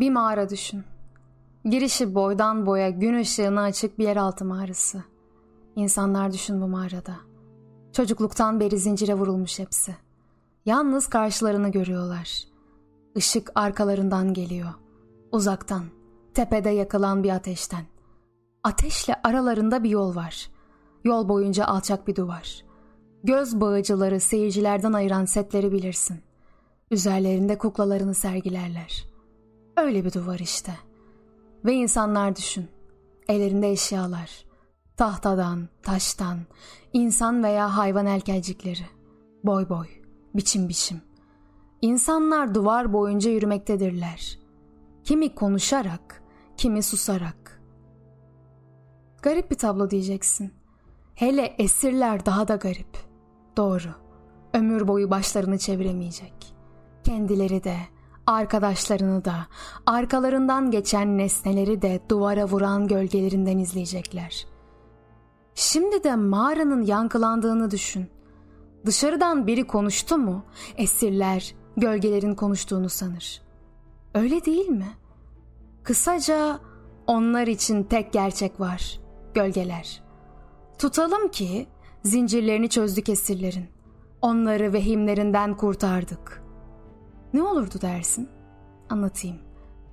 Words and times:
Bir 0.00 0.10
mağara 0.10 0.48
düşün. 0.48 0.84
Girişi 1.64 2.14
boydan 2.14 2.66
boya 2.66 2.90
gün 2.90 3.18
ışığına 3.18 3.62
açık 3.62 3.98
bir 3.98 4.04
yeraltı 4.04 4.44
mağarası. 4.44 5.02
İnsanlar 5.76 6.32
düşün 6.32 6.60
bu 6.60 6.68
mağarada. 6.68 7.16
Çocukluktan 7.92 8.60
beri 8.60 8.78
zincire 8.78 9.14
vurulmuş 9.14 9.58
hepsi. 9.58 9.96
Yalnız 10.66 11.06
karşılarını 11.06 11.68
görüyorlar. 11.68 12.44
Işık 13.14 13.50
arkalarından 13.54 14.34
geliyor. 14.34 14.68
Uzaktan, 15.32 15.84
tepede 16.34 16.70
yakılan 16.70 17.22
bir 17.22 17.30
ateşten. 17.30 17.84
Ateşle 18.64 19.20
aralarında 19.24 19.84
bir 19.84 19.90
yol 19.90 20.14
var. 20.14 20.50
Yol 21.04 21.28
boyunca 21.28 21.64
alçak 21.64 22.08
bir 22.08 22.16
duvar. 22.16 22.64
Göz 23.24 23.60
bağıcıları 23.60 24.20
seyircilerden 24.20 24.92
ayıran 24.92 25.24
setleri 25.24 25.72
bilirsin. 25.72 26.20
Üzerlerinde 26.90 27.58
kuklalarını 27.58 28.14
sergilerler. 28.14 29.05
Öyle 29.76 30.04
bir 30.04 30.12
duvar 30.12 30.38
işte. 30.38 30.72
Ve 31.64 31.72
insanlar 31.72 32.36
düşün. 32.36 32.68
Ellerinde 33.28 33.70
eşyalar. 33.70 34.46
Tahtadan, 34.96 35.68
taştan, 35.82 36.38
insan 36.92 37.44
veya 37.44 37.76
hayvan 37.76 38.06
elkelcikleri. 38.06 38.86
Boy 39.44 39.68
boy, 39.68 39.86
biçim 40.34 40.68
biçim. 40.68 41.00
İnsanlar 41.82 42.54
duvar 42.54 42.92
boyunca 42.92 43.30
yürümektedirler. 43.30 44.38
Kimi 45.04 45.34
konuşarak, 45.34 46.22
kimi 46.56 46.82
susarak. 46.82 47.62
Garip 49.22 49.50
bir 49.50 49.58
tablo 49.58 49.90
diyeceksin. 49.90 50.54
Hele 51.14 51.54
esirler 51.58 52.26
daha 52.26 52.48
da 52.48 52.56
garip. 52.56 52.98
Doğru. 53.56 53.88
Ömür 54.54 54.88
boyu 54.88 55.10
başlarını 55.10 55.58
çeviremeyecek. 55.58 56.54
Kendileri 57.04 57.64
de, 57.64 57.76
arkadaşlarını 58.26 59.24
da, 59.24 59.46
arkalarından 59.86 60.70
geçen 60.70 61.18
nesneleri 61.18 61.82
de 61.82 62.00
duvara 62.08 62.44
vuran 62.44 62.88
gölgelerinden 62.88 63.58
izleyecekler. 63.58 64.46
Şimdi 65.54 66.04
de 66.04 66.16
mağaranın 66.16 66.82
yankılandığını 66.82 67.70
düşün. 67.70 68.06
Dışarıdan 68.86 69.46
biri 69.46 69.66
konuştu 69.66 70.18
mu, 70.18 70.44
esirler 70.76 71.54
gölgelerin 71.76 72.34
konuştuğunu 72.34 72.88
sanır. 72.88 73.42
Öyle 74.14 74.44
değil 74.44 74.68
mi? 74.68 74.88
Kısaca 75.82 76.58
onlar 77.06 77.46
için 77.46 77.82
tek 77.82 78.12
gerçek 78.12 78.60
var, 78.60 79.00
gölgeler. 79.34 80.02
Tutalım 80.78 81.28
ki 81.28 81.66
zincirlerini 82.02 82.68
çözdük 82.68 83.08
esirlerin. 83.08 83.66
Onları 84.22 84.72
vehimlerinden 84.72 85.56
kurtardık. 85.56 86.45
Ne 87.36 87.42
olurdu 87.42 87.74
dersin? 87.82 88.28
Anlatayım. 88.90 89.36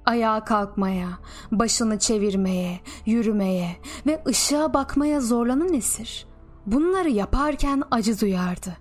Ayağa 0.06 0.44
kalkmaya, 0.44 1.08
başını 1.52 2.00
çevirmeye, 2.00 2.80
yürümeye 3.06 3.76
ve 4.06 4.24
ışığa 4.28 4.74
bakmaya 4.74 5.22
zorlanan 5.22 5.74
esir. 5.74 6.28
Bunları 6.66 7.10
yaparken 7.10 7.84
acı 7.92 8.22
duyardı. 8.22 8.78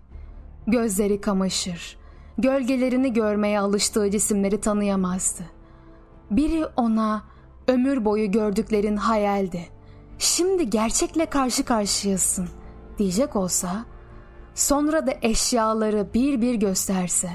Gözleri 0.67 1.21
kamaşır, 1.21 1.99
gölgelerini 2.39 3.13
görmeye 3.13 3.61
alıştığı 3.61 4.11
cisimleri 4.11 4.61
tanıyamazdı. 4.61 5.43
Biri 6.31 6.67
ona 6.77 7.23
ömür 7.69 8.05
boyu 8.05 8.31
gördüklerin 8.31 8.97
hayaldi. 8.97 9.69
Şimdi 10.19 10.71
gerçekle 10.71 11.27
karşı 11.27 11.65
karşıyasın 11.65 12.49
diyecek 12.99 13.37
olsa, 13.37 13.85
sonra 14.55 15.07
da 15.07 15.15
eşyaları 15.23 16.09
bir 16.15 16.41
bir 16.41 16.55
gösterse, 16.55 17.31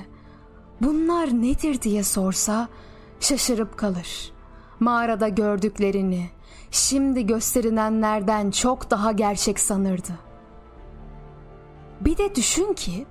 bunlar 0.82 1.28
nedir 1.28 1.82
diye 1.82 2.04
sorsa 2.04 2.68
şaşırıp 3.20 3.78
kalır. 3.78 4.32
Mağarada 4.80 5.28
gördüklerini 5.28 6.30
şimdi 6.72 7.26
gösterilenlerden 7.26 8.52
çok 8.52 8.92
daha 8.92 9.12
gerçek 9.12 9.60
sanırdı. 9.60 10.12
Bir 12.02 12.18
de 12.18 12.36
düşün 12.36 12.74
ki 12.74 13.06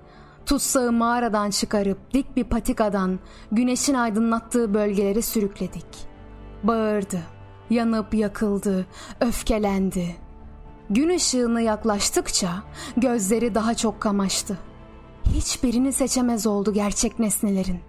tutsağı 0.47 0.93
mağaradan 0.93 1.51
çıkarıp 1.51 2.15
dik 2.15 2.37
bir 2.37 2.45
patikadan 2.45 3.19
güneşin 3.53 3.95
aydınlattığı 3.95 4.75
bölgelere 4.75 5.23
sürükledik. 5.23 5.87
Bağırdı, 6.63 7.19
yanıp 7.71 8.15
yakıldı, 8.15 8.87
öfkelendi. 9.21 10.17
Gün 10.91 11.09
ışığına 11.09 11.61
yaklaştıkça 11.61 12.49
gözleri 12.97 13.55
daha 13.55 13.75
çok 13.75 14.01
kamaştı. 14.01 14.59
Hiçbirini 15.35 15.93
seçemez 15.93 16.47
oldu 16.47 16.73
gerçek 16.73 17.19
nesnelerin. 17.19 17.81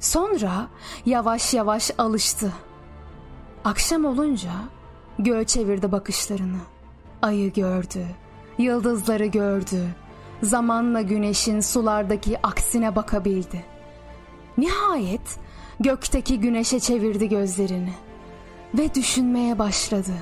Sonra 0.00 0.68
yavaş 1.06 1.54
yavaş 1.54 1.90
alıştı. 1.98 2.52
Akşam 3.64 4.04
olunca 4.04 4.50
göğe 5.18 5.44
çevirdi 5.44 5.92
bakışlarını. 5.92 6.58
Ayı 7.22 7.52
gördü, 7.52 8.06
yıldızları 8.58 9.26
gördü, 9.26 9.86
zamanla 10.42 11.00
güneşin 11.02 11.60
sulardaki 11.60 12.38
aksine 12.42 12.96
bakabildi. 12.96 13.64
Nihayet 14.58 15.38
gökteki 15.80 16.40
güneşe 16.40 16.80
çevirdi 16.80 17.28
gözlerini 17.28 17.92
ve 18.74 18.94
düşünmeye 18.94 19.58
başladı. 19.58 20.12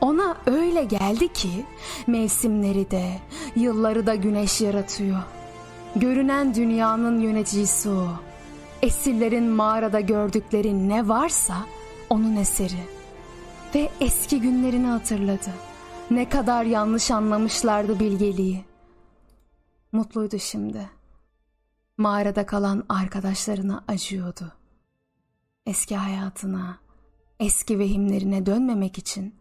Ona 0.00 0.36
öyle 0.46 0.84
geldi 0.84 1.32
ki 1.32 1.64
mevsimleri 2.06 2.90
de, 2.90 3.18
yılları 3.56 4.06
da 4.06 4.14
güneş 4.14 4.60
yaratıyor. 4.60 5.18
Görünen 5.96 6.54
dünyanın 6.54 7.20
yöneticisi 7.20 7.90
o. 7.90 8.08
Esirlerin 8.82 9.44
mağarada 9.44 10.00
gördükleri 10.00 10.88
ne 10.88 11.08
varsa 11.08 11.66
onun 12.10 12.36
eseri. 12.36 12.84
Ve 13.74 13.90
eski 14.00 14.40
günlerini 14.40 14.86
hatırladı. 14.86 15.50
Ne 16.10 16.28
kadar 16.28 16.64
yanlış 16.64 17.10
anlamışlardı 17.10 18.00
bilgeliği. 18.00 18.64
Mutluydu 19.92 20.38
şimdi. 20.38 20.90
Mağarada 21.96 22.46
kalan 22.46 22.84
arkadaşlarına 22.88 23.84
acıyordu. 23.88 24.52
Eski 25.66 25.96
hayatına, 25.96 26.78
eski 27.40 27.78
vehimlerine 27.78 28.46
dönmemek 28.46 28.98
için 28.98 29.34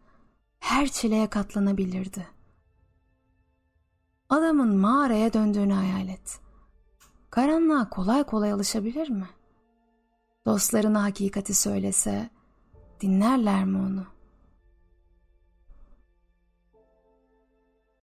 her 0.59 0.87
çileye 0.87 1.29
katlanabilirdi. 1.29 2.27
Adamın 4.29 4.77
mağaraya 4.77 5.33
döndüğünü 5.33 5.73
hayal 5.73 6.07
et. 6.07 6.44
Karanlığa 7.35 7.89
kolay 7.89 8.23
kolay 8.23 8.51
alışabilir 8.51 9.09
mi? 9.09 9.29
Dostlarına 10.45 11.03
hakikati 11.03 11.53
söylese 11.53 12.29
dinlerler 13.01 13.65
mi 13.65 13.77
onu? 13.77 14.05